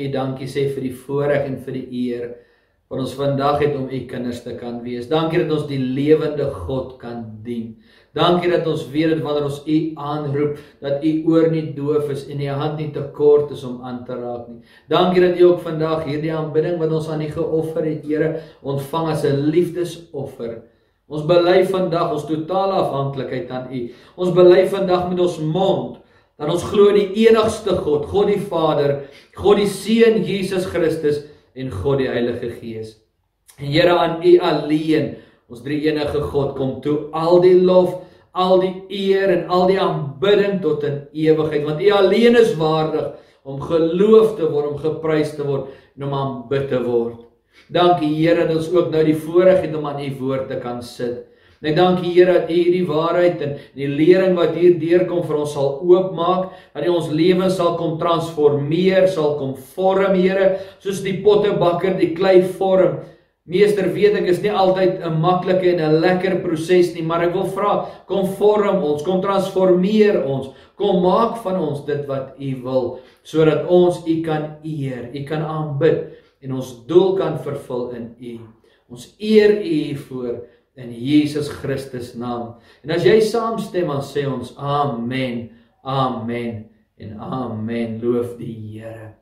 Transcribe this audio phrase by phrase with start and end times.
[0.00, 2.30] u dankie sê vir die voorreg en vir die eer
[2.90, 5.06] wat ons vandag het om u kinders te kan wees.
[5.06, 7.76] Dankie dat ons die lewende God kan dien.
[8.18, 12.24] Dankie dat ons weet dat wanneer ons u aanroep, dat u oor nie doof is
[12.26, 14.58] en u hand nie te kort is om aan te raak nie.
[14.90, 18.32] Dankie dat u ook vandag hierdie aanbidding wat ons aan u geoffer het, Here,
[18.66, 20.62] ontvang as 'n liefdesoffer.
[21.06, 23.86] Ons bely vandag ons totale afhanklikheid aan u.
[24.16, 25.99] Ons bely vandag met ons mond
[26.40, 28.94] dat ons glo in die enigste God, God die Vader,
[29.36, 31.20] God die Seun Jesus Christus
[31.52, 32.94] en God die Heilige Gees.
[33.58, 35.12] En Here aan U alleen,
[35.52, 37.98] ons drie enige God, kom toe al die lof,
[38.32, 38.72] al die
[39.10, 43.10] eer en al die aanbidding tot in ewigheid, want U alleen is waardig
[43.44, 47.18] om geloof te word, om geprys te word en om aanbid te word.
[47.68, 50.80] Dankie Here dat ons ook nou die voorreg het om aan U woord te kan
[50.86, 51.26] sit.
[51.60, 55.20] En ek dank die Here dat U hierdie waarheid en die lering wat hier deurkom
[55.28, 60.54] vir ons sal oopmaak, dat U ons lewens sal kom transformeer, sal kom vorm, Here,
[60.80, 63.02] soos die pottebakker die klei vorm.
[63.50, 67.34] Meester, weet ek is nie altyd 'n maklike en 'n lekker proses nie, maar ek
[67.34, 72.54] wil vra, kom vorm ons, kom transformeer ons, kom maak van ons dit wat U
[72.62, 76.08] wil, sodat ons U kan eer, U kan aanbid
[76.42, 78.38] en ons doel kan vervul in U.
[78.88, 80.40] Ons eer U hiervoor
[80.76, 82.56] in Jesus Christus naam.
[82.84, 85.48] En as jy saamstem, dan sê ons amen.
[85.82, 86.66] Amen
[87.00, 87.98] en amen.
[88.02, 89.14] Loof die Here.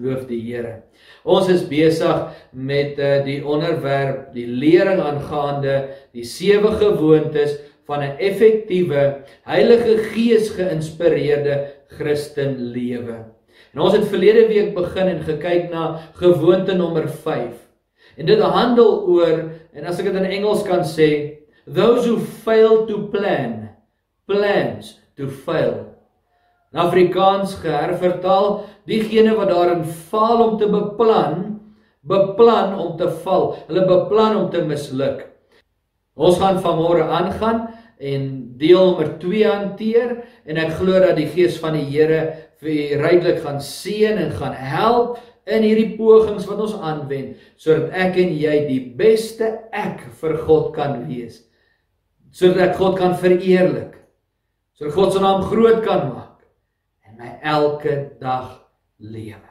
[0.00, 0.82] Loof die Here.
[1.24, 5.76] Ons is besig met uh, die onderwerp die lering aangaande
[6.14, 13.24] die sewe gewoontes van 'n effektiewe Heilige Gees geïnspireerde Christen lewe.
[13.74, 17.54] En ons het verlede week begin en gekyk na gewoonte nommer 5.
[18.16, 21.08] En dit handel oor en as ek dit in Engels kan sê,
[21.66, 23.74] those who fail to plan
[24.28, 25.94] plans to fail.
[26.74, 31.36] In Afrikaans gehervertaal, diegene wat daarin faal om te beplan,
[32.02, 33.52] beplan om te val.
[33.68, 35.22] Hulle beplan om te misluk.
[36.14, 37.68] Ons gaan vanmôre aangaan
[37.98, 38.26] en
[38.58, 42.20] deel nommer 2 hanteer en ek glo dat die gees van die Here
[42.62, 48.16] vir ryklik gaan seën en gaan help in hierdie pogings wat ons aanwend sodat ek
[48.22, 51.42] en jy die beste ek vir God kan wees.
[52.34, 53.98] Sodat ek God kan verheerlik.
[54.74, 56.46] Sodat God se naam groot kan maak
[57.08, 58.60] in my elke dag
[58.98, 59.50] lewe.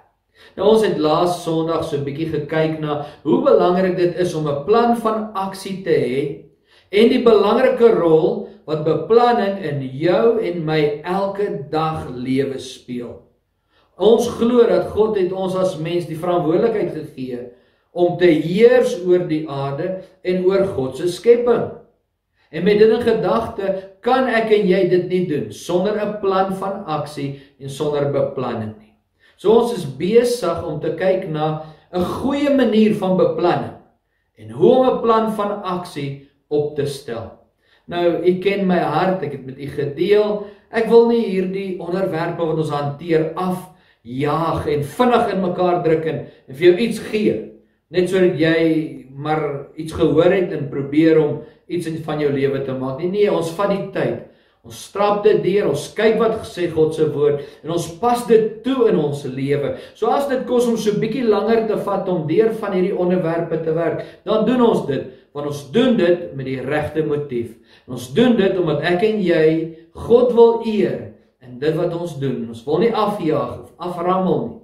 [0.58, 4.48] Nou ons het laas Sondag so 'n bietjie gekyk na hoe belangrik dit is om
[4.48, 6.20] 'n plan van aksie te hê
[6.92, 13.22] en die belangrike rol wat beplanning in jou en my elke dag lewe speel.
[13.98, 17.44] Ons glo dat God het ons as mens die verantwoordelikheid gegee
[17.94, 21.68] om te heers oor die aarde en oor God se skepping.
[22.54, 23.70] En met dit in gedagte
[24.06, 28.74] kan ek en jy dit nie doen sonder 'n plan van aksie en sonder beplanning
[28.80, 28.94] nie.
[29.38, 33.78] So ons is besig om te kyk na 'n goeie manier van beplanning
[34.38, 37.32] en hoe om 'n plan van aksie op te stel.
[37.86, 40.46] Nou, u ken my hart, ek het met u gedeel.
[40.72, 43.73] Ek wil nie hierdie onderwerpe wat ons hanteer af
[44.04, 47.40] jaag en vinnig in mekaar druk en, en vir jou iets gee
[47.94, 48.60] net sodat jy
[49.14, 49.44] maar
[49.78, 53.00] iets gehoor het en probeer om iets in van jou lewe te maak.
[53.00, 54.30] Nee nee, ons vat die tyd.
[54.64, 58.46] Ons strap dit deur, ons kyk wat gesê God se woord en ons pas dit
[58.64, 59.74] toe in ons lewe.
[59.92, 63.60] So as dit kos om so bietjie langer te vat om deur van hierdie onderwerpe
[63.66, 67.56] te werk, dan doen ons dit want ons doen dit met die regte motief.
[67.88, 69.48] En ons doen dit omdat ek en jy
[70.06, 71.10] God wil eer
[71.44, 72.46] in dit wat ons doen.
[72.54, 74.60] Ons wil nie afjaag of aframmel nie.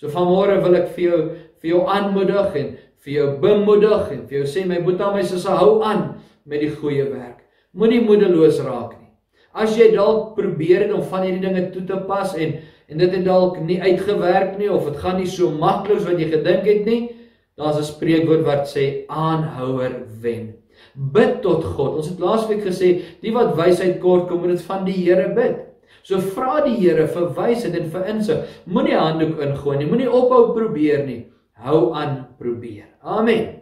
[0.00, 1.20] So vanmôre wil ek vir jou
[1.62, 2.72] vir jou aanmoedig en
[3.04, 6.02] vir jou bemoedig en vir jou sê my boetie my sussie hou aan
[6.46, 7.44] met die goeie werk.
[7.72, 9.10] Moenie moedeloos raak nie.
[9.54, 12.58] As jy dalk probeer het om van hierdie dinge toe te pas en
[12.92, 16.26] en dit het dalk nie uitgewerk nie of dit gaan nie so maklik wat jy
[16.28, 17.02] gedink het nie,
[17.56, 20.54] daar's 'n spreekwoord wat sê aanhouer wen.
[20.94, 21.96] Bid tot God.
[21.96, 25.71] Ons het laasweek gesê, die wat wysheid kort kom, moet dit van die Here bid.
[26.02, 28.46] So vra die Here vir wysheid en vir insig.
[28.66, 29.88] Moenie handdoek ingooi nie.
[29.90, 31.20] Moenie ophou probeer nie.
[31.62, 32.88] Hou aan probeer.
[33.02, 33.60] Amen.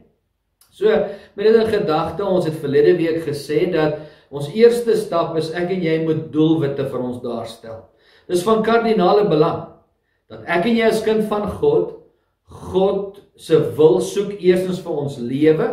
[0.70, 4.00] So met dit in gedagte, ons het verlede week gesê dat
[4.30, 7.82] ons eerste stap is ek en jy moet doelwitte vir ons daarstel.
[8.30, 9.66] Dis van kardinale belang
[10.30, 11.96] dat ek en jy as kind van God
[12.50, 15.68] God se wil soek eerstens vir ons lewe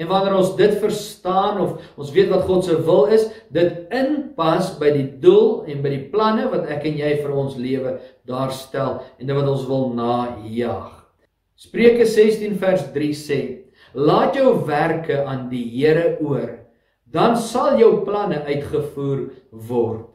[0.00, 4.72] En wanneer ons dit verstaan of ons weet wat God se wil is, dit inpas
[4.80, 7.98] by die doel en by die planne wat ek en jy vir ons lewe
[8.28, 10.88] daar stel en dit wat ons wil najag.
[11.60, 13.40] Spreuke 16 vers 3 sê:
[13.92, 16.56] Laat jou werke aan die Here oor,
[17.04, 20.06] dan sal jou planne uitgevoer word.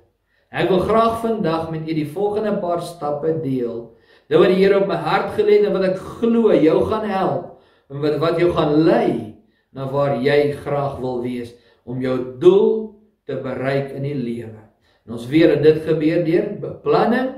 [0.49, 3.91] Ek wil graag vandag met u die volgende paar stappe deel
[4.25, 7.05] Dit wat die Here op my hart gelê het en wat ek glo jou gaan
[7.09, 7.51] help
[7.93, 9.34] en wat wat jou gaan lei
[9.75, 11.51] na waar jy graag wil wees
[11.85, 12.95] om jou doel
[13.27, 14.61] te bereik in die lewe.
[15.05, 17.31] En ons weet dat dit gebeur deur beplanning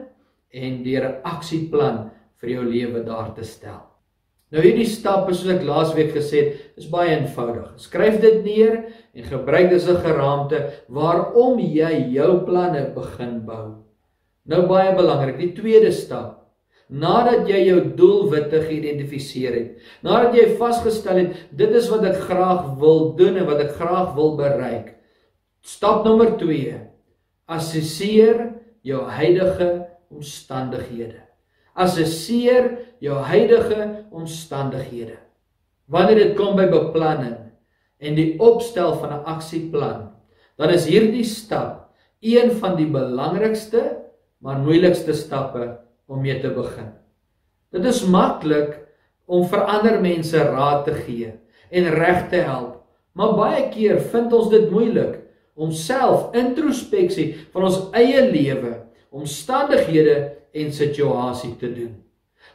[0.54, 3.84] en deur 'n aksieplan vir jou lewe daar te stel.
[4.52, 7.74] Nou hierdie stappe soos ek laasweek gesê het, is baie eenvoudig.
[7.84, 8.78] Skryf dit neer
[9.14, 13.84] en gebruik dit as 'n geraamte waarom jy jou planne begin bou.
[14.46, 16.37] Nou baie belangrik, die tweede stap.
[16.88, 22.78] Nadat jy jou doelwitte geïdentifiseer het, nadat jy vasgestel het dit is wat ek graag
[22.80, 24.94] wil doen en wat ek graag wil bereik.
[25.62, 26.78] Stap nommer 2.
[27.52, 28.54] Assesseer
[28.88, 29.72] jou huidige
[30.08, 31.28] omstandighede
[31.78, 32.72] assesseer
[33.04, 35.18] jou huidige omstandighede.
[35.88, 37.38] Wanneer dit kom by beplanning
[38.02, 40.10] en die opstel van 'n aksieplan,
[40.58, 44.02] dan is hierdie stap een van die belangrikste
[44.42, 46.90] maar moeilikste stappe om mee te begin.
[47.76, 48.78] Dit is maklik
[49.28, 51.34] om vir ander mense raad te gee
[51.70, 52.80] en reg te help,
[53.18, 55.18] maar baie keer vind ons dit moeilik
[55.58, 58.76] om self introspeksie van ons eie lewe,
[59.12, 60.18] omstandighede
[60.58, 61.96] en situasie te doen.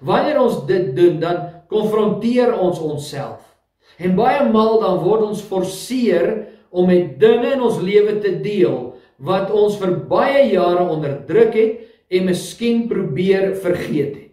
[0.01, 3.43] Wanneer ons dit doen, dan konfronteer ons onsself.
[4.01, 6.31] En baie maal dan word ons forceer
[6.73, 11.92] om met dinge in ons lewe te deel wat ons vir baie jare onderdruk het
[12.13, 14.29] en miskien probeer vergeet het.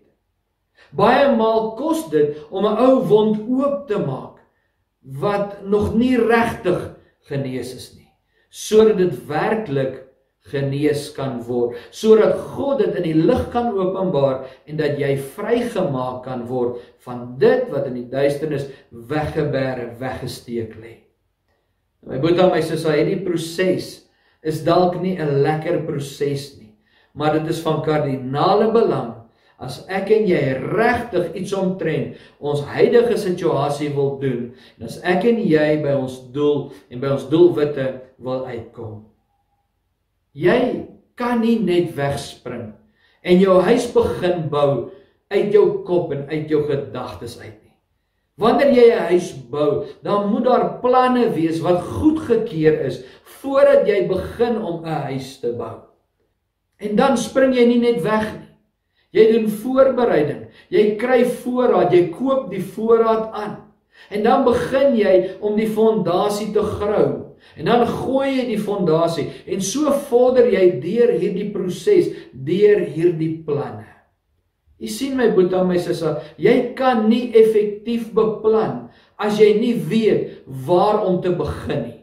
[0.96, 4.42] Baie maal kos dit om 'n ou wond oop te maak
[5.02, 6.96] wat nog nie regtig
[7.30, 8.12] genees is nie,
[8.50, 10.10] sodat dit werklik
[10.50, 16.24] genees kan word sodat God dit in die lig kan openbaar en dat jy vrygemaak
[16.26, 20.96] kan word van dit wat in die duisternis weggeberg weggesteek lê.
[22.08, 23.90] My boetie en my sussie, hierdie proses
[24.42, 26.59] is dalk nie 'n lekker proses nie,
[27.14, 29.16] maar dit is van kardinale belang
[29.60, 35.28] as ek en jy regtig iets omtrent ons huidige situasie wil doen en as ek
[35.28, 37.88] en jy by ons doel en by ons doelwitte
[38.24, 39.02] wil uitkom.
[40.32, 40.88] Jy
[41.20, 42.70] kan nie net wegspring
[43.20, 44.70] en jou huis begin bou
[45.30, 47.76] uit jou kop en uit jou gedagtes uit nie.
[48.40, 53.04] Wanneer jy 'n huis bou, dan moet daar planne wees wat goedgekeur is
[53.42, 55.89] voordat jy begin om 'n huis te bou.
[56.80, 58.46] En dan spring jy nie net weg nie.
[59.16, 60.44] Jy doen voorbereiding.
[60.70, 63.56] Jy kry voorraad, jy koop die voorraad aan.
[64.14, 67.30] En dan begin jy om die fondasie te grou.
[67.58, 73.40] En dan gooi jy die fondasie en so vorder jy deur hierdie proses, deur hierdie
[73.46, 73.88] planne.
[74.80, 78.88] Jy sien my boetie en my sussie, jy kan nie effektief beplan
[79.20, 81.98] as jy nie weet waar om te begin nie.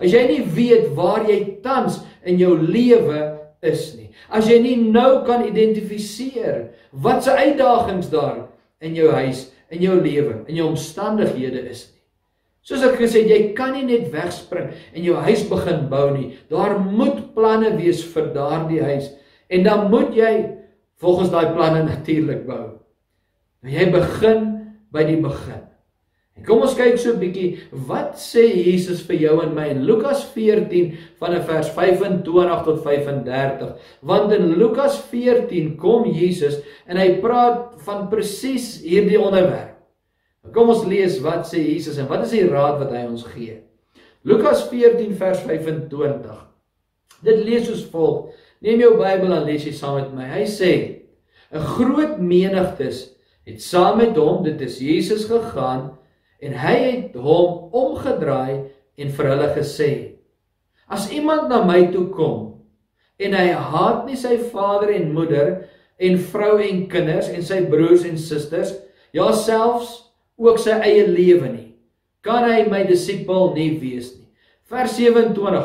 [0.00, 3.20] As jy nie weet waar jy tans in jou lewe
[3.60, 4.01] is nie.
[4.32, 6.70] As jy nie nou kan identifiseer
[7.04, 8.46] wat se uitdagings daar
[8.82, 11.98] in jou huis, in jou lewe, in jou omstandighede is nie.
[12.62, 16.28] Soos ek gesê het, jy kan nie net wegspring en jou huis begin bou nie.
[16.52, 19.10] Daar moet planne wees vir daardie huis
[19.52, 20.32] en dan moet jy
[21.02, 22.78] volgens daai planne natuurlik bou.
[23.62, 24.48] Nou jy begin
[24.94, 25.64] by die begin.
[26.38, 29.84] En kom ons kyk so 'n bietjie wat sê Jesus vir jou en my in
[29.84, 33.76] Lukas 14 vanaf vers 25 tot 35.
[34.00, 39.76] Want in Lukas 14 kom Jesus en hy praat van presies hierdie onderwerp.
[40.52, 43.60] Kom ons lees wat sê Jesus en wat is die raad wat hy ons gee.
[44.24, 46.48] Lukas 14 vers 25.
[47.22, 48.32] Dit lees soos volg.
[48.62, 50.26] Neem jou Bybel en lees dit saam met my.
[50.32, 50.72] Hy sê:
[51.52, 53.12] 'n Groot menigtes
[53.46, 55.90] het saam met hom, dit is Jesus gegaan
[56.42, 58.64] en hy het hom omgedraai
[58.98, 59.90] en vir hulle gesê:
[60.90, 62.48] As iemand na my toe kom
[63.22, 65.52] en hy haat nie sy vader en moeder
[66.02, 68.72] en vrou en kinders en sy broers en susters,
[69.14, 69.92] ja selfs
[70.40, 71.68] ook sy eie lewe nie,
[72.24, 74.26] kan hy my disipel nie wees nie.
[74.72, 75.62] Vers 27.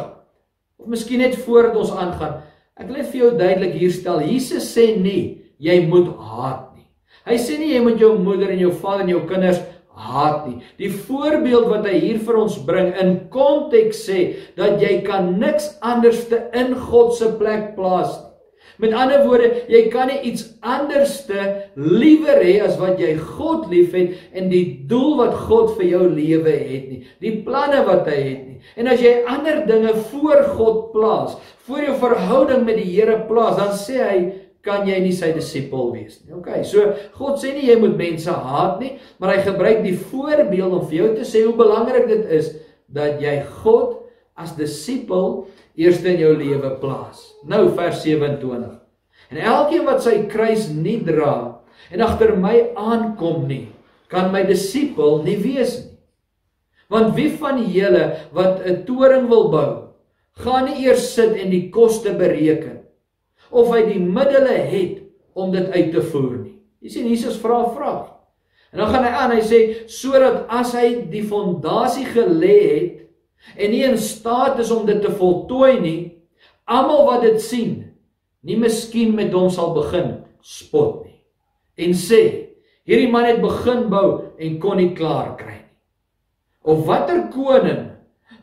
[0.77, 2.43] Of miskien net voordat ons aangaan,
[2.77, 6.85] ek wil net vir jou duidelik hier stel, Jesus sê nie jy moet haat nie.
[7.25, 9.63] Hy sê nie jy moet jou moeder en jou vader en jou kinders
[9.97, 10.61] haat nie.
[10.77, 14.21] Die voorbeeld wat hy hier vir ons bring in konteks sê
[14.59, 18.27] dat jy kan niks anders te in God se plek plaas nie.
[18.77, 21.45] Met ander woorde, jy kan nie iets anderste
[21.81, 26.53] liewer hê as wat jy God liefhet en die doel wat God vir jou lewe
[26.53, 26.99] het nie.
[27.23, 28.59] Die planne wat hy het nie.
[28.77, 33.57] En as jy ander dinge voor God plaas, voor jou verhouding met die Here plaas,
[33.57, 34.19] dan sê hy
[34.65, 36.33] kan jy nie sy disipel wees nie.
[36.37, 36.49] OK.
[36.67, 40.87] So God sê nie jy moet mense haat nie, maar hy gebruik die voorbeeld om
[40.89, 42.51] vir jou te sê hoe belangrik dit is
[42.87, 44.03] dat jy God
[44.37, 45.47] as disipel
[45.77, 47.23] eers in jou lewe plaas.
[47.47, 48.75] Nou vers 27.
[49.33, 51.59] En elkeen wat sy kruis nie dra
[51.93, 53.67] en agter my aankom nie,
[54.11, 55.93] kan my disipel nie wees nie.
[56.87, 59.71] Want wie van julle wat 'n toring wil bou,
[60.39, 62.86] gaan nie eers sit en die koste bereken
[63.51, 65.01] of hy die middele het
[65.37, 66.55] om dit uit te voer nie.
[66.81, 68.13] Jy sien Jesus vra 'n vraag.
[68.71, 72.95] En dan gaan hy aan, hy sê sodat as hy die fondasie gelê het
[73.55, 76.01] en nie in staat is om dit te voltooi nie,
[76.65, 77.93] almal wat dit sien,
[78.43, 81.21] nie miskien met hom sal begin spot nie.
[81.77, 82.21] En sê,
[82.87, 85.63] hierdie man het begin bou en kon nie klaar kry nie.
[86.67, 87.85] Of watter koning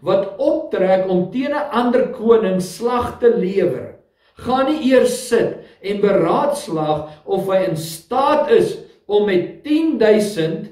[0.05, 3.94] wat optrek om teen 'n ander koning slag te lewer,
[4.43, 8.77] gaan nie eers sit en beraadslaag of hy in staat is
[9.07, 10.71] om met 10000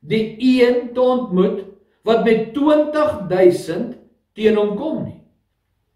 [0.00, 1.64] die een te ontmoet
[2.08, 3.94] wat met 20000
[4.34, 5.20] teen hom kom nie.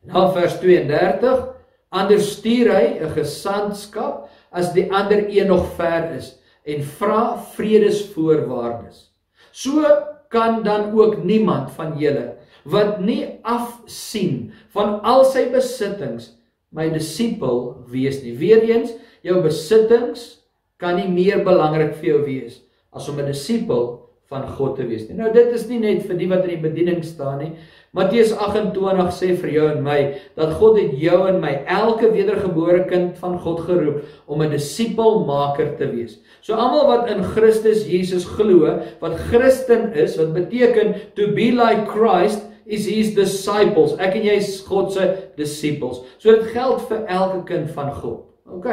[0.07, 1.49] Na vers 32
[1.93, 9.11] anders stuur hy 'n gesandskap as die ander een nog ver is en vra vredesvoorwaardes.
[9.53, 9.83] So
[10.29, 16.33] kan dan ook niemand van julle wat nie afsien van al sy besittings
[16.73, 18.35] my disipel wees nie.
[18.37, 20.43] Weereens, jou besittings
[20.83, 22.63] kan nie meer belangrik vir jou wees
[22.93, 24.03] as om 'n disipel
[24.33, 25.17] van God te wees nie.
[25.19, 27.53] Nou dit is nie net vir die wat in die bediening staan nie.
[27.93, 29.99] Matteus 28 sê vir jou en my
[30.39, 35.77] dat God het jou en my elke wedergebore kind van God geroep om 'n disipelmaker
[35.77, 36.19] te wees.
[36.41, 41.87] So almal wat in Christus Jesus glo, wat Christen is, wat beteken to be like
[41.87, 43.95] Christ is his disciples.
[44.03, 45.07] Ek en jy is God se
[45.39, 46.03] disippels.
[46.19, 48.29] So dit geld vir elke kind van God.
[48.53, 48.69] OK.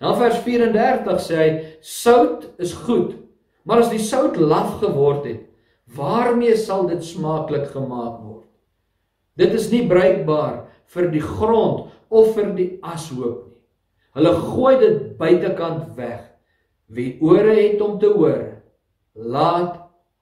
[0.00, 1.50] Nou vers 34 sê hy
[1.84, 3.14] sout is goed,
[3.64, 5.44] maar as die sout laf geword het,
[5.96, 8.48] waarmee sal dit smaaklik gemaak word?
[9.40, 13.50] Dit is nie bruikbaar vir die grond of vir die ashoop nie.
[14.18, 16.22] Hulle gooi dit buitekant weg.
[16.90, 18.42] Wie ore het om te hoor,
[19.14, 19.76] laat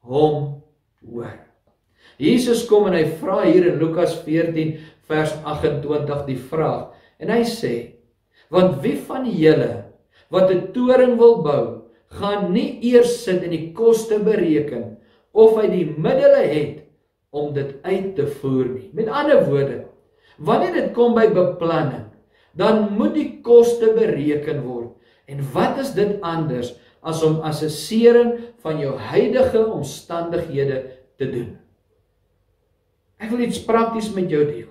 [0.05, 0.61] hom
[1.01, 1.48] hoor.
[2.19, 7.45] Jesus kom en hy vra hier in Lukas 14 vers 28 die vraag en hy
[7.47, 7.75] sê
[8.49, 9.85] Want wie van julle
[10.33, 11.65] wat 'n toring wil bou,
[12.09, 14.97] gaan nie eers sit en die koste bereken
[15.33, 16.77] of hy die middele het
[17.31, 18.89] om dit uit te voer nie.
[18.93, 19.85] Met ander woorde,
[20.39, 22.09] wanneer dit kom by beplanning,
[22.57, 24.97] dan moet die koste bereken word.
[25.29, 26.73] En wat is dit anders
[27.05, 28.33] as om assessering
[28.65, 30.85] van jou huidige omstandighede
[31.21, 31.57] te doen?
[33.19, 34.69] Ek wil iets prakties met jou deel.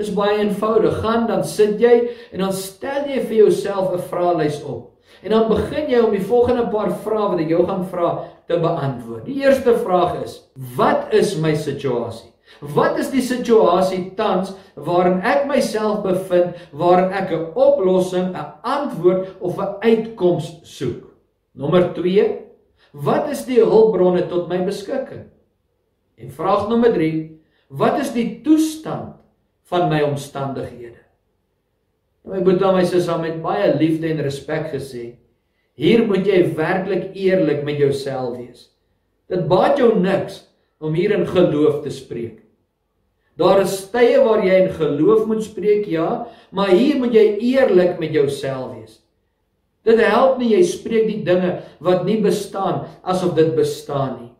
[0.00, 0.98] Dis baie eenvoudig.
[1.02, 4.90] Gaan dan sit jy en dan stel jy vir jouself 'n vraelys op.
[5.22, 8.58] En dan begin jy om die volgende paar vrae wat ek jou gaan vra te
[8.58, 9.24] beantwoord.
[9.24, 10.40] Die eerste vraag is:
[10.76, 12.32] Wat is my situasie?
[12.60, 19.28] Wat is die situasie tans waarin ek myself bevind waarin ek 'n oplossing, 'n antwoord
[19.40, 21.04] of 'n uitkoms soek?
[21.54, 22.38] Nommer 2:
[22.92, 25.30] Wat is die hulpbronne tot my beskikking?
[26.16, 27.41] En vraag nommer 3:
[27.72, 29.16] Wat is die toestand
[29.72, 31.00] van my omstandighede.
[32.22, 35.14] Nou my broer en my sussie het met baie liefde en respek gesê,
[35.78, 38.68] hier moet jy werklik eerlik met jouself wees.
[39.32, 40.42] Dit baat jou niks
[40.82, 42.42] om hier in geloof te spreek.
[43.40, 47.24] Daar is tye waar jy in geloof moet spreek, ja, maar hier moet jy
[47.54, 48.98] eerlik met jouself wees.
[49.88, 54.30] Dit help nie jy spreek die dinge wat nie bestaan asof dit bestaan nie.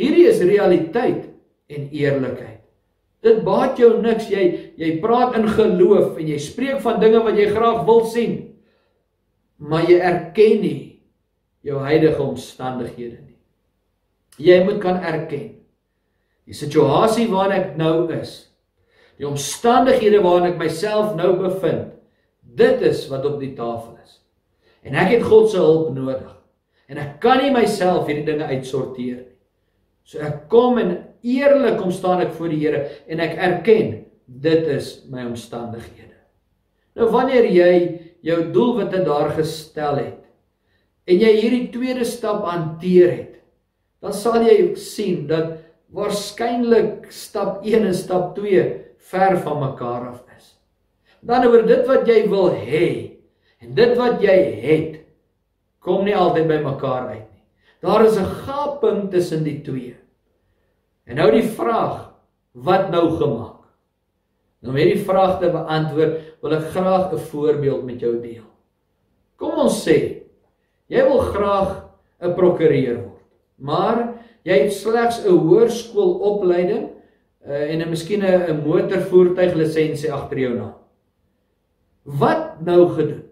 [0.00, 1.28] Hierdie is realiteit
[1.68, 2.57] en eerlikheid.
[3.24, 4.44] Dit baat jou niks jy
[4.78, 8.36] jy praat in geloof en jy spreek van dinge wat jy graag wil sien.
[9.58, 10.82] Maar jy erken nie
[11.66, 13.38] jou huidige omstandighede nie.
[14.38, 15.48] Jy moet kan erken
[16.48, 18.46] die situasie waarin ek nou is.
[19.18, 21.90] Die omstandighede waarin ek myself nou bevind.
[22.40, 24.20] Dit is wat op die tafel is.
[24.86, 26.30] En ek het God se hulp nodig.
[26.88, 29.36] En ek kan nie myself hierdie dinge uitsorteer nie.
[30.08, 33.94] So ek kom en eerlik kom staan ek voor die Here en ek erken
[34.28, 36.16] dit is my omstandighede.
[36.98, 37.72] Nou wanneer jy
[38.26, 40.24] jou doelwitte daar gestel het
[41.08, 43.34] en jy hierdie tweede stap hanteer het,
[44.04, 45.56] dan sal jy sien dat
[45.94, 48.64] waarskynlik stap 1 en stap 2
[49.10, 50.50] ver van mekaar af is.
[51.24, 52.88] Dan oor dit wat jy wil hê
[53.64, 54.98] en dit wat jy het
[55.82, 57.44] kom nie altyd by mekaar uit nie.
[57.82, 59.94] Daar is 'n gaping tussen die twee.
[61.08, 62.10] En nou die vraag,
[62.52, 63.64] wat nou gemaak?
[64.60, 68.44] Nou om hierdie vraag te beantwoord, wil ek graag 'n voorbeeld met jou deel.
[69.36, 70.22] Kom ons sê,
[70.88, 71.84] jy wil graag
[72.20, 73.24] 'n prokureur word,
[73.56, 76.90] maar jy het slegs 'n hoërskoolopleiding
[77.46, 80.74] uh, en 'n miskien 'n motorvoertuiglisensie agter jou naam.
[82.04, 83.22] Wat nou gedoen?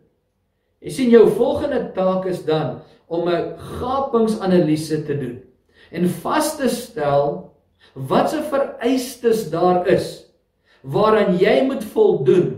[0.80, 5.42] Jy sien jou volgende taak is dan om 'n gapingsanalise te doen
[5.90, 7.55] en vas te stel
[7.96, 10.26] wat se vereistes daar is
[10.84, 12.48] waaraan jy moet voldoen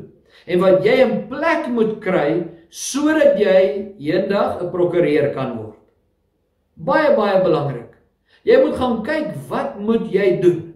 [0.46, 2.30] en wat jy in plek moet kry
[2.68, 5.78] sodat jy eendag 'n prokureur kan word.
[6.76, 7.94] Baie baie belangrik.
[8.44, 10.74] Jy moet gaan kyk wat moet jy doen?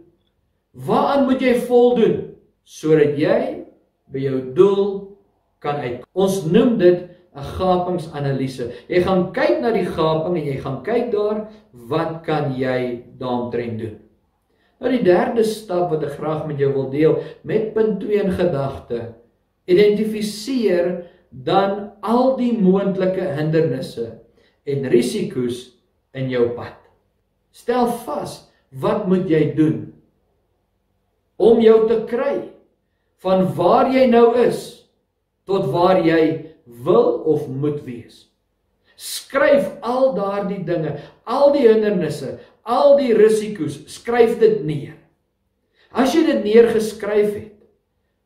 [0.72, 3.66] Waaraan moet jy voldoen sodat jy
[4.12, 5.16] by jou doel
[5.58, 6.04] kan uit.
[6.14, 8.72] Ons noem dit 'n gapingsanalise.
[8.88, 13.78] Jy gaan kyk na die gaping en jy gaan kyk daar wat kan jy daaromtrent
[13.78, 14.11] doen.
[14.82, 18.32] Nou die derde stap wat ek graag met jou wil deel met punt 2 in
[18.34, 19.00] gedagte.
[19.70, 24.08] Identifiseer dan al die moontlike hindernisse
[24.66, 25.68] en risiko's
[26.18, 26.74] in jou pad.
[27.54, 28.40] Stel vas,
[28.82, 29.92] wat moet jy doen
[31.42, 32.36] om jou te kry
[33.22, 34.88] van waar jy nou is
[35.48, 38.26] tot waar jy wil of moet wees.
[38.96, 40.94] Skryf al daardie dinge,
[41.26, 44.98] al die hindernisse, al die risiko's, skryf dit neer.
[45.92, 47.50] As jy dit neergeskryf het,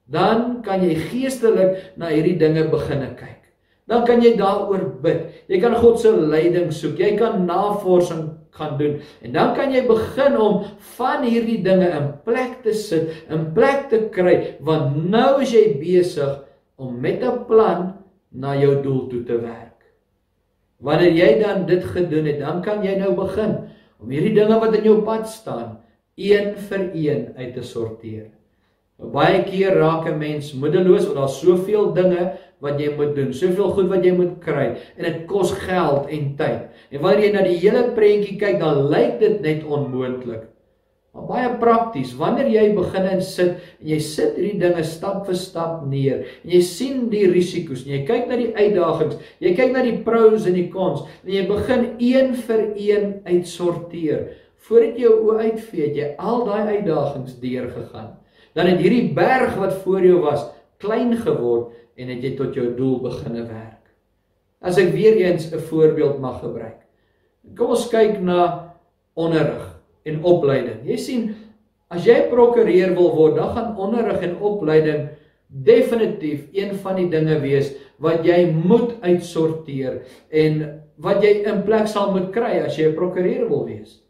[0.07, 3.43] dan kan jy geestelik na hierdie dinge begine kyk.
[3.87, 5.31] Dan kan jy daaroor bid.
[5.51, 6.99] Jy kan God se leiding soek.
[6.99, 8.25] Jy kan navorsing
[8.57, 8.99] gaan doen.
[9.23, 10.65] En dan kan jy begin om
[10.97, 15.77] van hierdie dinge in plek te sit, in plek te kry, want nou is jy
[15.81, 16.43] besig
[16.81, 17.95] om met 'n plan
[18.33, 19.81] na jou doel toe te werk.
[20.81, 23.69] Wanneer jy dan dit gedoen het, dan kan jy nou begin
[24.03, 25.79] om hierdie dinge wat in jou pad staan,
[26.17, 28.31] een vir een uit te sorteer.
[28.97, 33.71] Baie keer raak 'n mens moedeloos want daar's soveel dinge wat jy moet doen, soveel
[33.77, 36.63] goed wat jy moet kry en dit kos geld en tyd.
[36.91, 40.49] En wanneer jy na die hele prentjie kyk, dan lyk dit net onmoontlik.
[41.17, 45.39] Maar baie prakties, wanneer jy begin en sit en jy sit hierdie dinge stap vir
[45.41, 49.73] stap neer en jy sien die risiko's en jy kyk na die uitdagings, jy kyk
[49.73, 54.27] na die pros en die cons en jy begin een vir een uitsorteer.
[54.67, 58.11] Voordat jy jou oë uitvee, jy al daai uitdagings deurgegaan.
[58.59, 60.43] Dan het hierdie berg wat voor jou was,
[60.83, 63.81] klein geword en het jy tot jou doel begine werk.
[64.61, 66.85] As ek weer eens 'n voorbeeld mag gebruik.
[67.57, 68.75] Kom ons kyk na
[69.15, 69.76] onderrig
[70.07, 70.81] en opleiding.
[70.87, 71.29] Jy sien,
[71.93, 75.07] as jy prokureur wil word, dan gaan onderrig en opleiding
[75.47, 77.71] definitief een van die dinge wees
[78.03, 80.03] wat jy moet uitsorteer
[80.35, 80.65] en
[81.03, 84.03] wat jy in plek sal moet kry as jy 'n prokureur wil wees.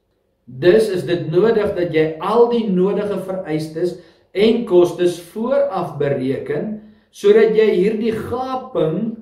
[0.46, 3.98] Dus is dit nodig dat jy al die nodige vereistes
[4.32, 6.80] en kostes vooraf bereken
[7.10, 9.16] sodat jy hierdie gaping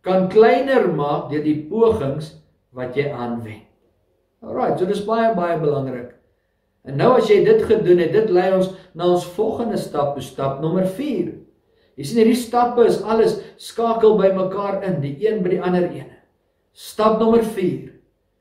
[0.00, 2.38] kan kleiner maak deur die pogings
[2.72, 3.71] wat jy aanwend.
[4.42, 6.10] Alraai, so dis baie baie belangrik.
[6.82, 10.58] En nou as jy dit gedoen het, dit lei ons na ons volgende stap, stap
[10.62, 11.30] nommer 4.
[11.94, 15.86] Jy sien hierdie stappe is alles skakel by mekaar in, die een by die ander
[15.86, 16.10] een.
[16.74, 17.92] Stap nommer 4.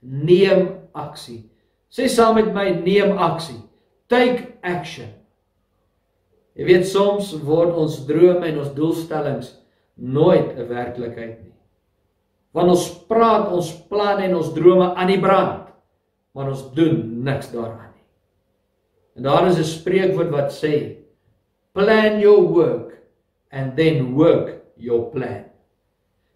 [0.01, 1.43] Neem aksie.
[1.91, 3.59] Sê saam met my, neem aksie.
[4.09, 5.11] Take action.
[6.57, 9.53] Jy weet soms word ons drome en ons doelstellings
[9.95, 11.55] nooit 'n werklikheid nie.
[12.53, 15.60] Want ons praat ons planne en ons drome aan die brand
[16.31, 18.05] maar ons doen niks daaraan nie.
[19.15, 20.95] En daar is 'n spreekwoord wat sê
[21.73, 23.01] plan your work
[23.51, 25.45] and then work your plan.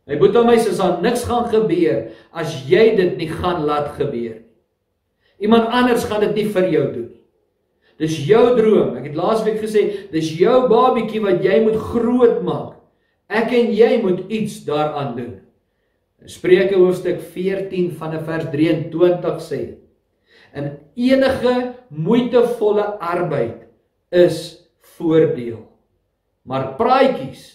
[0.07, 4.35] My boetie my sussie, daar niks gaan gebeur as jy dit nie gaan laat gebeur
[4.35, 4.45] nie.
[5.39, 7.21] Iemand anders gaan dit nie vir jou doen nie.
[7.97, 8.95] Dis jou droom.
[8.99, 12.75] Ek het laasweek gesê, dis jou babietjie wat jy moet groot maak.
[13.31, 15.33] Ek en jy moet iets daaraan doen.
[16.25, 19.61] Spreuke hoofstuk 14 van vers 23 sê:
[20.55, 21.55] in enige
[21.89, 23.65] moeitevolle arbeid
[24.15, 24.39] is
[24.95, 25.61] voordeel.
[26.45, 27.45] Maar praatjies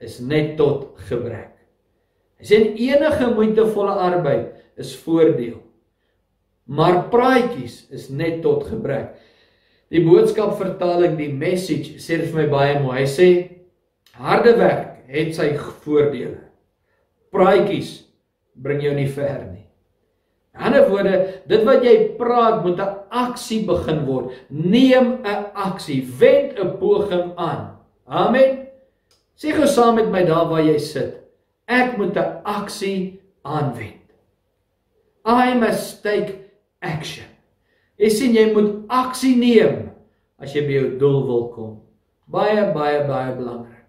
[0.00, 1.52] is net tot gebrek.
[2.40, 5.60] Hy sê enige moeitevolle arbeid is voordeel.
[6.70, 9.12] Maar praatjies is net tot gebrek.
[9.90, 13.00] Die boodskap vertaling die message sê vir my baie mooi.
[13.02, 13.28] Hy sê
[14.20, 15.50] harde werk het sy
[15.84, 16.38] voordele.
[17.34, 17.96] Praatjies
[18.54, 19.59] bring jou nie ver nie.
[20.54, 24.32] In ander woorde, dit wat jy praat moet 'n aksie begin word.
[24.48, 27.78] Neem 'n aksie, wend 'n poging aan.
[28.06, 28.66] Amen.
[29.36, 31.22] Sê gou saam met my daar waar jy sit.
[31.66, 33.96] Ek moet 'n aksie aanwend.
[35.24, 36.34] I must take
[36.80, 37.28] action.
[37.96, 39.90] Jy sien jy moet aksie neem
[40.38, 41.80] as jy by jou doel wil kom.
[42.26, 43.88] Baie baie baie belangrik.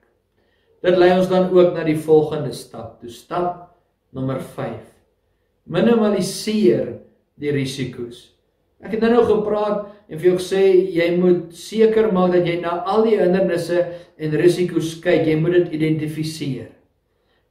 [0.84, 3.00] Dit lei ons dan ook na die volgende stap.
[3.00, 3.78] Toe stap
[4.12, 4.90] nommer 5
[5.71, 6.97] minimaliseer
[7.39, 8.31] die risiko's.
[8.81, 12.57] Ek het nou nou gepraat en vir jou gesê jy moet seker maak dat jy
[12.63, 13.84] na al die hindernisse
[14.17, 15.27] en risiko's kyk.
[15.29, 16.71] Jy moet dit identifiseer.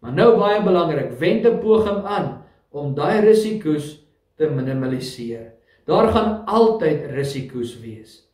[0.01, 4.01] Maar nou baie belangrik, wend 'n poging aan om daai risiko's
[4.37, 5.53] te minimaliseer.
[5.87, 8.27] Daar gaan altyd risiko's wees.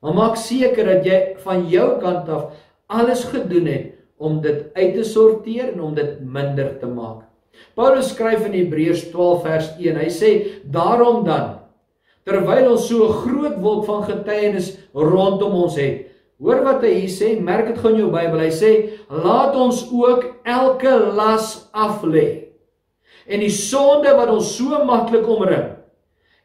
[0.00, 2.52] Maar maak seker dat jy van jou kant af
[2.88, 7.29] alles gedoen het om dit uit te sorteer en om dit minder te maak.
[7.74, 9.96] Paulus skryf in Hebreërs 12 vers 1.
[9.96, 10.30] Hy sê:
[10.64, 11.60] "Daarom dan,
[12.24, 17.12] terwyl ons so 'n groot wolk van getuienis rondom ons het, hoor wat hy hier
[17.12, 18.40] sê, merk dit gou in jou Bybel.
[18.40, 18.70] Hy sê:
[19.08, 22.48] "Laat ons ook elke las af lê
[23.26, 25.76] en die sonde wat ons so maklik omring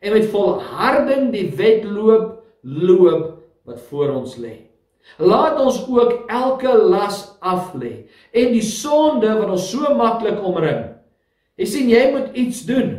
[0.02, 4.66] en met volharding die wedloop loop wat voor ons lê."
[5.18, 10.95] Laat ons ook elke las af lê en die sonde wat ons so maklik omring
[11.56, 12.98] Jy sien jy moet iets doen.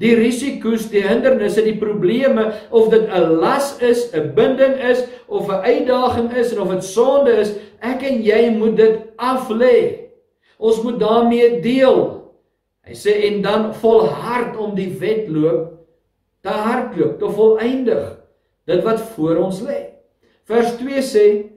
[0.00, 5.48] Die risiko's, die hindernisse, die probleme of dit 'n las is, 'n binding is of
[5.48, 10.08] 'n uitdaging is en of dit sonde is, ek en jy moet dit af lê.
[10.58, 12.24] Ons moet daarmee deel.
[12.86, 15.76] Hy sê en dan volhard om die wedloop
[16.42, 18.16] te hardloop, te volëindig
[18.66, 19.92] dit wat voor ons lê.
[20.44, 21.50] Vers 2 sê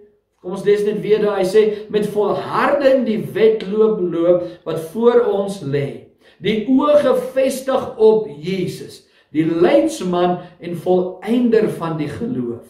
[0.43, 1.37] Kom ons lees net weer daar.
[1.39, 6.02] Hy sê met volharding die wedloop loop wat voor ons lê
[6.43, 9.01] die oë gefestig op Jesus,
[9.33, 12.67] die leidsman en volëinder van die geloof,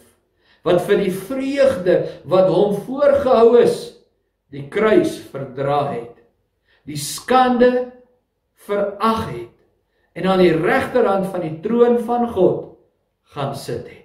[0.64, 1.98] wat vir die vreugde
[2.30, 3.90] wat hom voorgehou is,
[4.54, 6.14] die kruis verdra het,
[6.88, 7.90] die skande
[8.64, 9.50] verag het
[10.14, 12.74] en aan die regterhand van die troon van God
[13.34, 14.00] gaan sit het.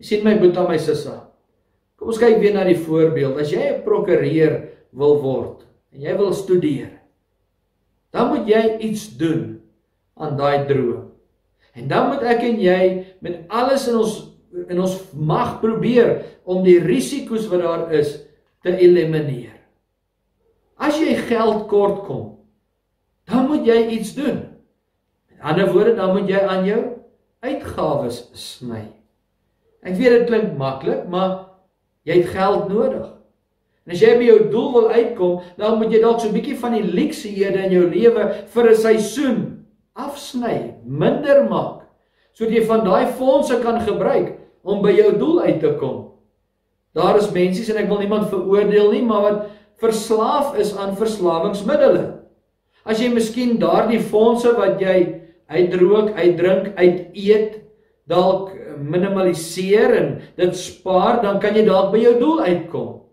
[0.00, 1.16] Jy sien my boetie en my sussie.
[1.96, 3.38] Kom ons kyk weer na die voorbeeld.
[3.40, 6.95] As jy 'n prokureur wil word en jy wil studeer,
[8.16, 9.58] dan moet jy iets doen
[10.16, 11.12] aan daai droom.
[11.76, 12.80] En dan moet ek en jy
[13.20, 14.16] met alles in ons
[14.72, 18.14] in ons mag probeer om die risiko's wat daar is
[18.64, 19.58] te elimineer.
[20.80, 22.38] As jy geld kort kom,
[23.28, 24.38] dan moet jy iets doen.
[25.28, 26.80] Met ander woorde, dan moet jy aan jou
[27.44, 28.86] uitgawes sny.
[29.84, 31.58] Ek weet dit klink maklik, maar
[32.08, 33.12] jy het geld nodig.
[33.86, 36.56] En as jy by jou doel wil uitkom, dan moet jy dalk so 'n bietjie
[36.58, 39.38] van die leksehede in jou lewe vir 'n seisoen
[39.94, 41.86] afsny, minder maak,
[42.34, 46.12] sodat jy van daai fondse kan gebruik om by jou doel uit te kom.
[46.94, 49.46] Daar is mense en ek wil niemand veroordeel nie, maar wat
[49.80, 52.16] verslaaf is aan verslawingsmiddels.
[52.86, 57.62] As jy miskien daardie fondse wat jy uitdroog, uitdrink, uiteet,
[58.06, 63.05] dalk minimaliseer en dit spaar, dan kan jy dalk by jou doel uitkom.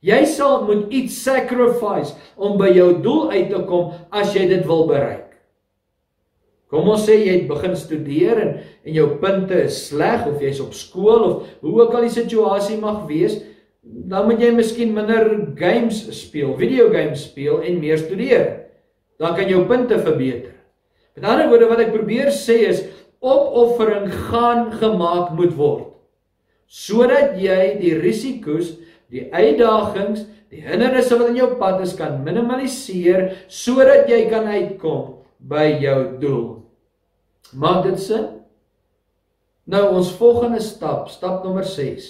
[0.00, 4.62] Jy sal moet iets sacrifice om by jou doel uit te kom as jy dit
[4.68, 5.26] wil bereik.
[6.70, 8.52] Kom ons sê jy het begin studeer en
[8.86, 12.78] en jou punte is sleg of jy's op skool of hoe ook al die situasie
[12.80, 13.40] mag wees,
[13.82, 15.26] dan moet jy miskien minder
[15.58, 18.46] games speel, video games speel en meer studeer.
[19.20, 20.54] Dan kan jou punte verbeter.
[21.18, 22.86] Met ander woorde wat ek probeer sê is
[23.20, 25.86] opoffering gaan gemaak moet word
[26.70, 28.76] sodat jy die risiko's
[29.10, 35.20] die uitdagings, die hindernisse wat in jou pad is kan minimaliseer sodat jy kan uitkom
[35.50, 36.46] by jou doel.
[37.52, 38.26] Maak dit sin?
[39.70, 42.08] Nou ons volgende stap, stap nommer 6.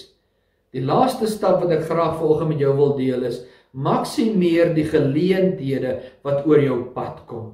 [0.71, 5.97] Die laaste stap wat ek graag volgens met jou wil deel is maksimeer die geleenthede
[6.25, 7.51] wat oor jou pad kom.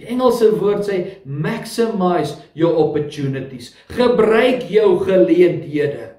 [0.00, 3.72] Die Engelse woord sê maximize your opportunities.
[3.92, 6.11] Gebruik jou geleenthede.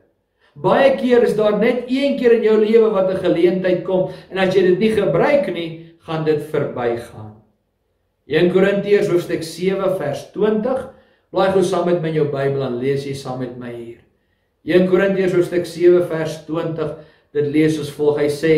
[0.53, 4.37] Baie keer is daar net een keer in jou lewe wat 'n geleentheid kom en
[4.37, 7.33] as jy dit nie gebruik nie, gaan dit verbygaan.
[8.27, 10.89] 1 Korintiërs hoofstuk 7 vers 20.
[11.31, 13.99] Blaai gou saam met my jou Bybel en lees jy saam met my hier.
[14.63, 16.93] 1 Korintiërs hoofstuk 7 vers 20.
[17.33, 18.19] Dit lees soos volg.
[18.19, 18.53] Hy sê: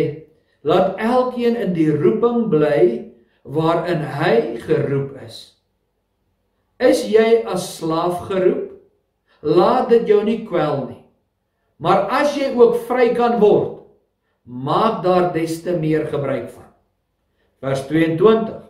[0.64, 3.12] Laat elkeen in die roeping bly
[3.44, 5.56] waarin hy geroep is.
[6.80, 8.74] Is jy as slaaf geroep?
[9.42, 11.05] Laat dit jou nie kwel nie.
[11.82, 13.84] Maar as jy ook vry kan word,
[14.46, 16.70] maak daar des te meer gebruik van.
[17.66, 18.62] Vers 22.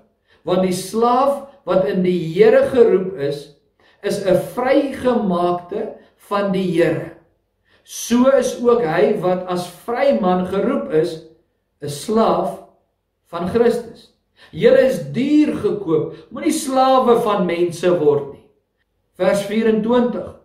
[0.46, 3.58] Want die slaaf wat in die Here geroep is,
[4.06, 5.98] is 'n vrygemaakte
[6.30, 7.12] van die Here.
[7.84, 11.26] So is ook hy wat as vryman geroep is,
[11.82, 12.64] 'n slaaf
[13.30, 14.14] van Christus.
[14.52, 18.46] Julle is duur gekoop, moenie slawe van mense word nie.
[19.16, 20.36] Vers 24.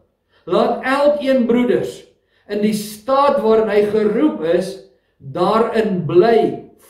[0.44, 2.09] Laat elkeen broeders
[2.50, 4.74] in die staat waarin hy geroep is,
[5.20, 6.40] daarin bly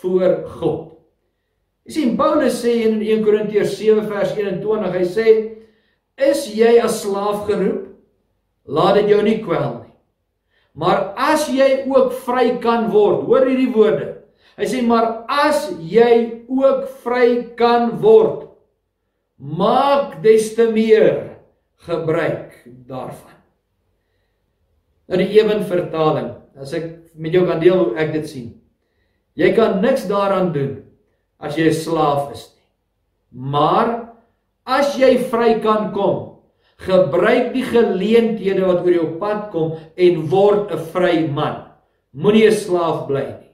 [0.01, 0.87] voor God.
[1.85, 5.27] Jy sien Paulus sê in 1 Korintiërs 7 vers 21, hy sê:
[6.17, 7.89] "Is jy as slaaf geroep?
[8.71, 9.95] Laat dit jou nie kwel nie.
[10.75, 14.07] Maar as jy ook vry kan word, hoor hierdie woorde.
[14.61, 17.27] Hy sê maar as jy ook vry
[17.59, 18.47] kan word,
[19.41, 21.41] maak des te meer
[21.89, 22.55] gebruik
[22.87, 23.40] daarvan.
[25.11, 26.87] Nou die ewen vertaling, as ek
[27.19, 28.51] met jou kan deel hoe ek dit sien.
[29.35, 30.85] Jy kan niks daaraan doen
[31.41, 32.67] as jy 'n slaaf is nie.
[33.51, 34.15] Maar
[34.67, 36.39] as jy vry kan kom,
[36.79, 41.65] gebruik die geleenthede wat oor jou pad kom en word 'n vry man.
[42.13, 43.51] Moenie 'n slaaf bly nie.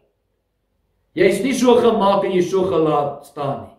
[1.14, 3.75] Jy's nie so gemaak en jy so gelaat staan nie.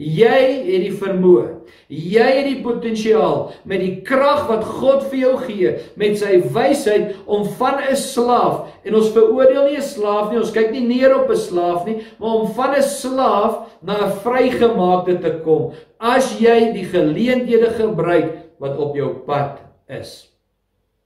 [0.00, 1.46] Jy het die vermoë.
[1.92, 7.18] Jy het die potensiaal met die krag wat God vir jou gee met sy wysheid
[7.26, 11.14] om van 'n slaaf en ons veroordeel nie 'n slaaf nie, ons kyk nie neer
[11.14, 16.40] op 'n slaaf nie, maar om van 'n slaaf na 'n vrygemaakte te kom as
[16.40, 20.30] jy die geleenthede gebruik wat op jou pad is.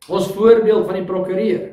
[0.09, 1.72] Ons voorbeeld van die prokureur.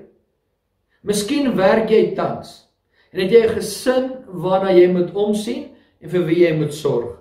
[1.03, 2.67] Miskien werk jy tans
[3.13, 5.69] en het jy 'n gesin waarna jy moet omsien
[6.01, 7.17] en vir wie jy moet sorg.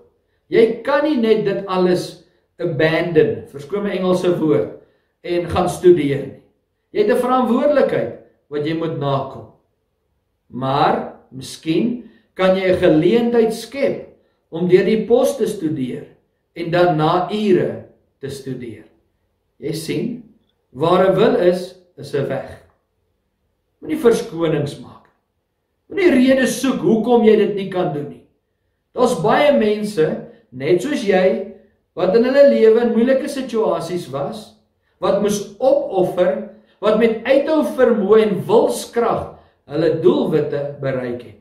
[0.50, 2.24] Jy kan nie net dit alles
[2.60, 4.80] abandon, verskoon my Engelse woord,
[5.22, 6.42] en gaan studeer nie.
[6.92, 8.12] Jy het 'n verantwoordelikheid
[8.50, 9.52] wat jy moet nakom.
[10.48, 14.08] Maar miskien kan jy 'n geleentheid skep
[14.50, 16.06] om deur die pos te studeer
[16.54, 17.84] en dan na ure
[18.20, 18.84] te studeer.
[19.58, 20.34] Jy sien,
[20.72, 22.62] waar 'n wil is, is 'n weg.
[23.80, 25.08] Moenie verskonings maak.
[25.88, 28.26] Moenie redes soek hoekom jy dit nie kan doen nie.
[28.96, 30.06] Daar's baie mense,
[30.50, 31.26] net soos jy,
[31.98, 34.46] wat in hulle lewe in moeilike situasies was,
[35.02, 36.50] wat moes opoffer,
[36.80, 39.36] wat met uithou vermoë en wilskrag
[39.70, 41.36] hulle doelwitte bereik het.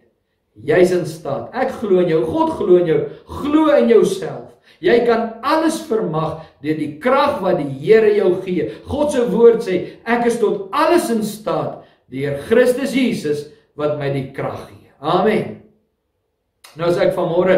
[0.67, 1.53] Jy's in staat.
[1.55, 2.19] Ek glo in jou.
[2.27, 2.99] God glo in jou.
[3.39, 4.49] Glo in jouself.
[4.83, 8.67] Jy kan alles vermag deur die krag wat die Here jou gee.
[8.87, 11.79] God se woord sê, ek is tot alles in staat
[12.11, 13.47] deur Christus Jesus
[13.79, 14.91] wat my die krag gee.
[14.99, 15.58] Amen.
[16.77, 17.55] Nou as ek vanmôre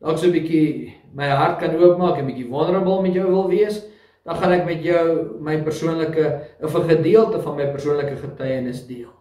[0.00, 3.84] dalk so 'n bietjie my hart kan oopmaak en bietjie vulnerable met jou wil wees,
[4.24, 6.24] dan gaan ek met jou my persoonlike
[6.62, 9.12] 'n gedeelte van my persoonlike getuienis deel.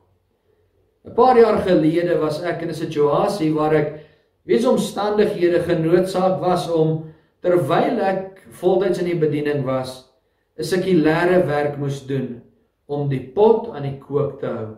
[1.06, 4.00] 'n Paar jaar gelede was ek in 'n situasie waar ek
[4.46, 7.06] weens omstandighede genoodsaak was om
[7.42, 10.10] terwyl ek voltyds in die bediening was,
[10.58, 12.42] 'n sekulêre werk moes doen
[12.88, 14.78] om die pot aan die kook te hou.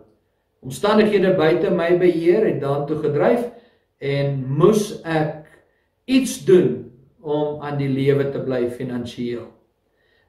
[0.62, 3.50] Omstandighede buite my beheer het daartoe gedryf
[4.02, 5.46] en moes ek
[6.10, 6.90] iets doen
[7.22, 9.46] om aan die lewe te bly finansiëel.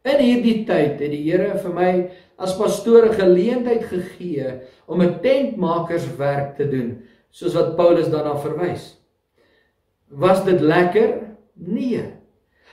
[0.03, 1.91] In hierdie tyd het die Here vir my
[2.37, 8.99] as pastoor 'n geleentheid gegee om 'n tentmakerswerk te doen, soos wat Paulus daarna verwys.
[10.09, 11.33] Was dit lekker?
[11.55, 12.03] Nee.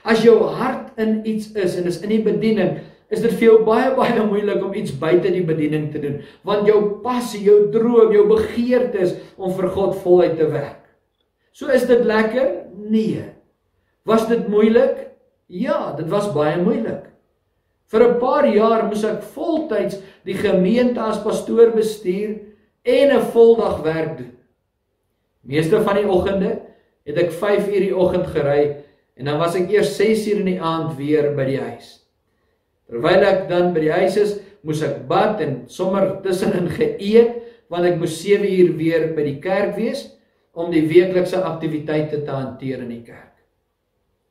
[0.03, 3.63] As jou hart in iets is en is in die bediening, is dit vir jou
[3.65, 8.11] baie baie moeilik om iets buite die bediening te doen, want jou passie, jou droom,
[8.13, 10.80] jou begeerte is om vir God voluit te werk.
[11.51, 12.65] So is dit lekker?
[12.75, 13.23] Nee.
[14.07, 15.09] Was dit moeilik?
[15.51, 17.09] Ja, dit was baie moeilik.
[17.91, 22.39] Vir 'n paar jaar moes ek voltyds die gemeente as pastoor bestuur
[22.83, 24.37] en 'n voldag werk doen.
[25.41, 26.61] Meeste van die oggende
[27.03, 28.77] het ek 5 uur die oggend gery
[29.17, 32.07] en dan was ek eers 6 uur in die aand weer by die huis.
[32.87, 37.85] Terwyl ek dan by die huis is, moes ek bad en sommer tussenin geëet want
[37.85, 40.07] ek moes 7 uur weer by die kerk wees
[40.53, 43.27] om die weeklikse aktiwiteite te hanteer in die kerk.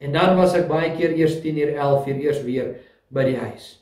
[0.00, 2.74] En dan was ek baie keer eers 10:00 11:00 eers weer
[3.12, 3.76] by die huis.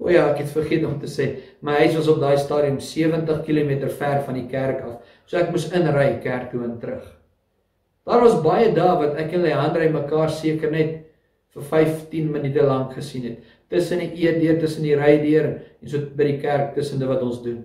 [0.00, 1.26] O ja, ek het vergeet om te sê,
[1.60, 5.50] my huis was op daai stadium 70 km ver van die kerk af, so ek
[5.52, 7.04] moes inry kerk toe en terug.
[8.08, 10.94] Daar was baie dae wat ek en Leandre mekaar seker net
[11.52, 16.30] vir 15 minute lank gesien het, tussen die eetdeur, tussen die rydeur en so by
[16.32, 17.60] die kerk tussen dit wat ons doen.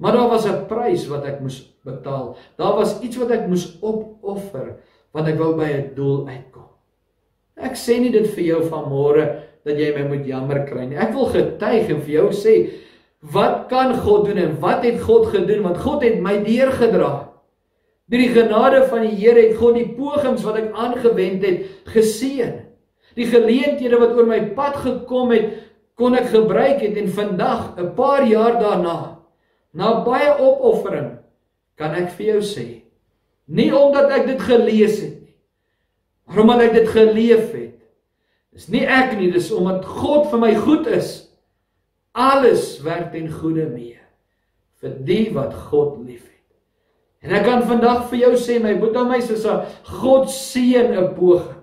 [0.00, 2.36] Maar daar was 'n prys wat ek moes betaal.
[2.56, 4.76] Daar was iets wat ek moes opoffer
[5.12, 6.68] want ek wou by 'n doel uitkom.
[7.56, 10.96] Ek sê nie dit vir jou van môre dat jy my moet jammer kry nie.
[10.96, 12.70] Ek wil getuig en vir jou sê
[13.20, 17.28] wat kan God doen en wat het God gedoen want God het my deurgedra.
[18.08, 22.56] Deur die genade van die Here het God die pogings wat ek aangewend het geseën.
[23.14, 25.52] Die geleenthede wat oor my pad gekom het,
[25.94, 29.19] kon ek gebruik het en vandag, 'n paar jaar daarna,
[29.72, 31.18] na baie opoffering
[31.78, 32.66] kan ek vir jou sê
[33.50, 35.36] nie omdat ek dit gelees het nie
[36.26, 37.76] maar omdat ek dit geleef het
[38.54, 41.12] dis nie ek nie dis omdat God vir my goed is
[42.16, 44.00] alles werk ten goeie mee
[44.82, 46.28] vir die wat God liefhet
[47.22, 49.56] en ek kan vandag vir jou sê my boetie my sussie
[50.02, 51.59] God seën 'n poging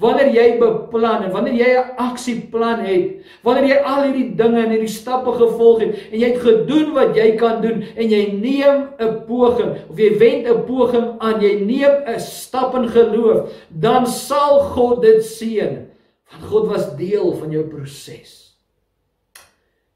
[0.00, 4.70] Wanneer jy beplan en wanneer jy 'n aksieplan het, wanneer jy al hierdie dinge en
[4.70, 8.88] hierdie stappe gevolg het en jy het gedoen wat jy kan doen en jy neem
[8.98, 14.06] 'n poging of jy wend 'n poging aan, jy neem 'n stap in geloof, dan
[14.06, 15.86] sal God dit seën.
[16.30, 18.56] Want God was deel van jou proses.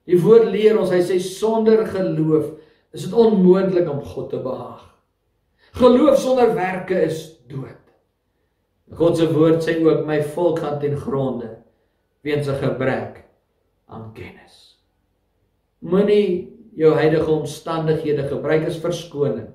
[0.05, 2.53] Die woord leer ons, hy sê sonder geloof
[2.93, 4.85] is dit onmoontlik om God te behaag.
[5.73, 7.84] Geloof sonder werke is dood.
[8.93, 11.57] God se woord sê ook my volk gaan ten gronde
[12.21, 13.25] weens 'n gebrek
[13.89, 14.79] aan kennis.
[15.79, 19.49] Moenie jou huidige omstandighede gebruik as verskoning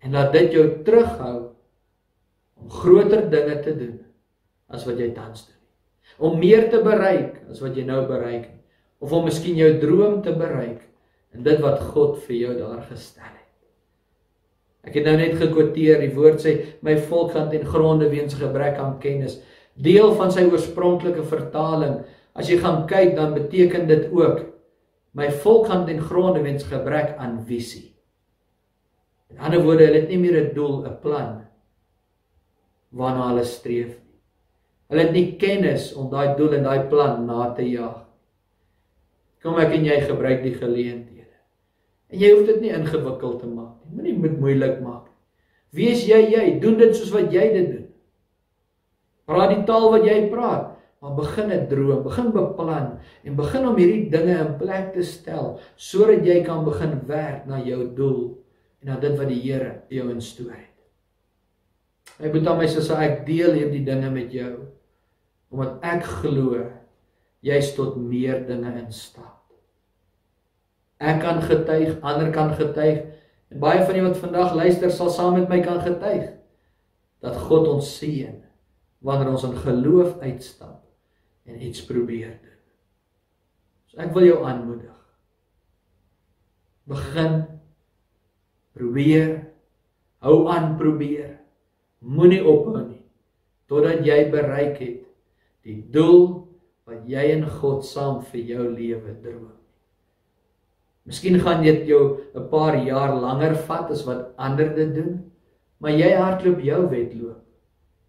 [0.00, 1.50] en laat dit jou terughou
[2.60, 3.98] om groter dinge te doen
[4.68, 5.58] as wat jy tans doen.
[6.18, 8.50] Om meer te bereik as wat jy nou bereik
[9.00, 10.80] of om miskien jou droom te bereik
[11.34, 13.39] en dit wat God vir jou daar gestel het.
[14.86, 16.54] Ek het nou net gekwoteer, die woord sê
[16.86, 19.40] my volk gaan ten gronde weens gebrek aan kennis.
[19.76, 22.00] Deel van sy oorspronklike vertaling,
[22.34, 24.46] as jy gaan kyk, dan beteken dit ook
[25.12, 27.90] my volk gaan ten gronde weens gebrek aan visie.
[29.30, 31.46] In ander woorde, hulle het nie meer 'n doel, 'n plan
[32.90, 34.18] waarna hulle streef nie.
[34.90, 38.06] Hulle het nie kennis om daai doel en daai plan na te jaag.
[39.42, 41.19] Kom ek en jy gebruik die geleenthede.
[42.10, 43.94] En jy hoef dit nie ingewikkeld te maak nie.
[43.94, 45.16] Moenie dit moeilik maak nie.
[45.80, 47.86] Wees jy jy, doen dit soos wat jy dit doen.
[49.30, 53.76] Praat die taal wat jy praat, maar begin 'n droom, begin beplan en begin om
[53.76, 58.36] hierdie dinge in plek te stel sodat jy kan begin werk na jou doel
[58.82, 60.76] en na dit wat die Here jou instoor het.
[62.20, 64.66] Ek moet aan my sê ek deel hierdie dinge met jou
[65.50, 66.66] omdat ek glo
[67.42, 69.39] jy's tot meer dinge in staat.
[71.00, 73.06] Ek kan getuig, ander kan getuig
[73.50, 76.28] en baie van julle wat vandag luister sal saam met my kan getuig
[77.24, 78.36] dat God ons seën
[79.04, 80.84] wanneer ons in geloof uitstap
[81.48, 82.58] en iets probeer doen.
[83.88, 84.96] So ek wil jou aanmoedig.
[86.90, 87.40] Begin
[88.76, 89.32] probeer
[90.20, 91.38] hou aan probeer.
[92.00, 93.00] Moenie ophou nie
[93.70, 95.02] totdat jy bereik het
[95.62, 96.24] die doel
[96.88, 99.59] wat jy in God saam vir jou lewe droom.
[101.08, 105.32] Miskien gaan dit jou 'n paar jaar langer vat as wat ander dit doen,
[105.78, 107.40] maar jy hardloop jou wedloop.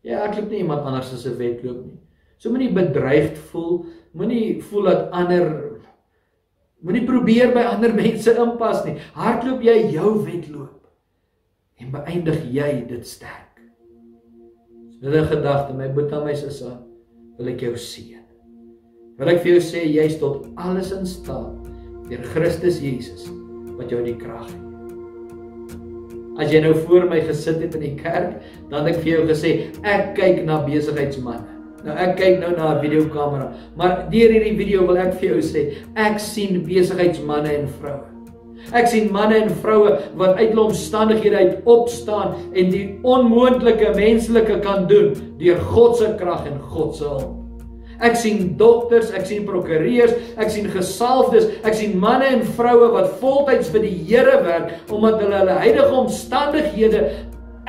[0.04, 2.00] Jy hardloop nie iemand anders se wedloop nie.
[2.38, 5.72] So moenie bedreigd voel, moenie voel dat ander
[6.82, 8.98] moenie probeer by ander mense inpas nie.
[9.14, 10.82] Hardloop jy jou wedloop
[11.82, 13.62] en beëindig jy dit sterk.
[15.02, 16.78] Dit is 'n gedagte my boetie my sussie,
[17.38, 18.22] wil ek jou seën.
[19.18, 21.61] Wil ek vir jou sê jy's tot alles in staat
[22.12, 23.30] deur Christus Jesus
[23.78, 24.68] wat jou die krag gee.
[26.42, 28.38] As jy nou voor my gesit het in die kerk,
[28.72, 29.52] dan het ek vir jou gesê
[29.84, 31.58] ek kyk na besigheidsmanne.
[31.82, 35.42] Nou ek kyk nou na 'n videokamera, maar deur hierdie video wil ek vir jou
[35.42, 38.12] sê ek sien besigheidsmanne en vroue.
[38.70, 44.60] Ek sien manne en vroue wat uit hulle omstandighede uit opstaan en die onmoontlike menslike
[44.62, 47.41] kan doen deur God se krag en God se hulp.
[48.02, 53.18] Ek sien dokters, ek sien prokureurs, ek sien gesalfdes, ek sien manne en vroue wat
[53.22, 57.04] voltyds vir die Here werk omdat hulle hulle huidige omstandighede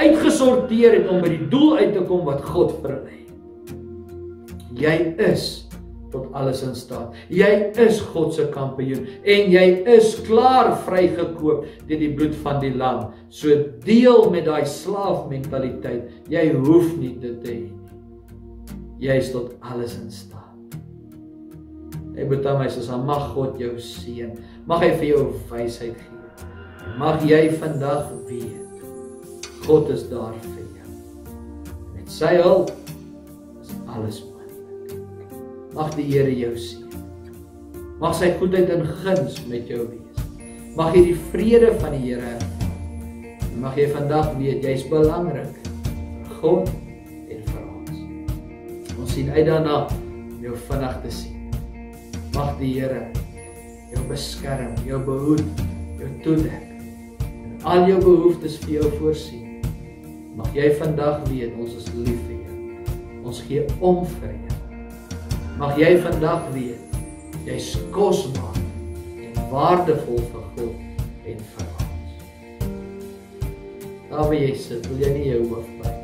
[0.00, 3.76] uitgesorteer het om by die doel uit te kom wat God vir hulle het.
[4.72, 5.44] Jy is
[6.12, 7.12] tot alles in staat.
[7.32, 12.72] Jy is God se kampioen en jy is klaar vrygekoop deur die bloed van die
[12.76, 13.06] lam.
[13.32, 16.08] So deel met daai slaafmentaliteit.
[16.32, 17.62] Jy hoef nie dit te hê
[19.02, 20.76] jy is tot alles in staat.
[22.12, 24.34] Ek bid aan my sê, mag God jou seën.
[24.68, 26.48] Mag hy vir jou wysheid gee.
[27.00, 28.58] Mag jy vandag weet
[29.62, 30.92] God is daar vir jou.
[31.94, 32.70] Met sy hulp
[33.62, 35.34] is alles moontlik.
[35.74, 37.02] Mag die Here jou seën.
[38.02, 40.26] Mag sy goedheid en guns met jou wees.
[40.78, 43.50] Mag jy die vrede van die Here ervaar.
[43.62, 45.58] Mag jy vandag weet jy's belangrik.
[46.38, 46.70] God
[49.12, 51.50] sien uit daarna om jou vinnig te sien.
[52.32, 53.02] Mag die Here
[53.92, 55.60] jou beskerm, jou behoed,
[56.00, 56.70] jou toedek
[57.28, 59.60] en al jou behoeftes vir jou voorsien.
[60.38, 62.56] Mag jy vandag weet ons is lief vir jou.
[63.28, 64.58] Ons gee om vir jou.
[65.60, 66.96] Mag jy vandag weet
[67.44, 68.56] jy's kosbaar
[69.20, 72.14] en waardevol vir God en vir ons.
[74.08, 76.00] Daar waar jy sit, wil jy nie jou hoof buig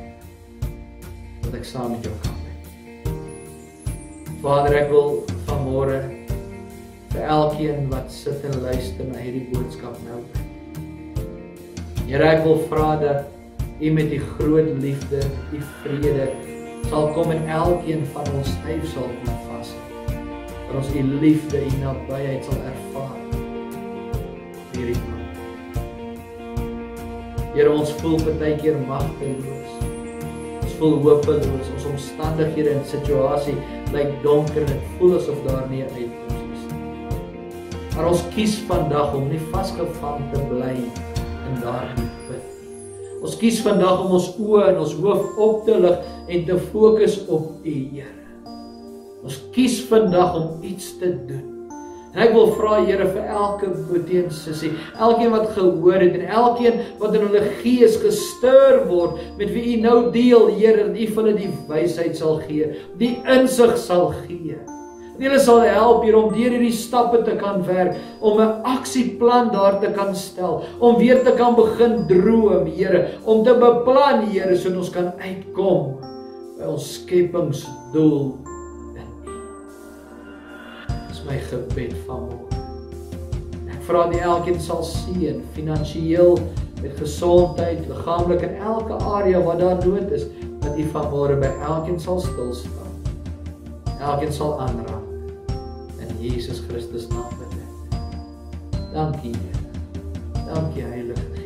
[1.49, 2.38] dat ek saam met jou kan
[4.39, 5.97] Vader, ek wil vanmôre
[7.11, 10.21] vir elkeen wat sit en luister na hierdie boodskap nou.
[12.07, 13.35] Here, ek wil vra dat
[13.83, 16.29] U met U groot liefde, U vrede,
[16.87, 19.75] sal kom en elkeen van ons styf sal kom vas.
[20.07, 23.19] Dat ons u liefde en nabyheid sal ervaar.
[24.77, 24.99] Hierdie.
[27.57, 29.58] Here ons voel baie keer magteloos.
[30.79, 31.71] Ons voel hopeloos.
[31.75, 33.57] Ons omstandighede en situasie
[33.91, 37.97] lyk donker en voel asof daar nie 'n uitkoms is nie.
[37.97, 40.77] Maar ons kies vandag om nie vasgevang te bly
[41.49, 42.45] in daardie put
[43.23, 45.99] Ons kies vandag om ons oë en ons hoof op te lig
[46.29, 48.15] en te fokus op U, Here.
[49.25, 51.58] Ons kies vandag om iets te doen.
[52.15, 56.81] En ek wil vra Here vir elke en sussie, elkeen wat gehoor het en elkeen
[57.01, 61.23] wat in hulle gees gestuur word met wie U nou deel, Here, dat U vir
[61.23, 64.57] hulle die wysheid sal gee, die insig sal gee.
[65.19, 69.53] En hulle sal help hier om deur hierdie stappe te kan werk, om 'n aksieplan
[69.53, 74.57] daar te kan stel, om weer te kan begin droom, Here, om te beplan, Here,
[74.57, 75.99] sodat ons kan uitkom
[76.59, 78.58] by ons skepingsdoel
[81.29, 82.59] my gebed vanmôre.
[83.69, 86.39] Ek vra dat elkeen sal seën finansiëel
[86.81, 90.25] met gesondheid, liggaamlik en elke area wat daar nood is,
[90.65, 92.97] dat U vanmôre by elkeen sal stil staan.
[93.99, 94.99] Elkeen sal aanraak.
[96.21, 97.99] Jesus Christus naam bid ek.
[98.93, 100.45] Dankie Here.
[100.47, 101.38] Dankie Heilige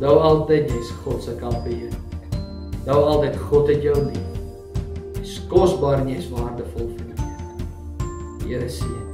[0.00, 1.92] Nou altyd jy's God se kampioen.
[2.86, 4.40] Nou altyd God het jou lief.
[5.20, 7.54] Jy's kosbaar en jy's waardevol vir die Here.
[8.40, 9.09] Die Here seën